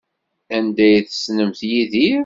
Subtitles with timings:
[0.55, 2.19] Anda ay tessnemt Yidir?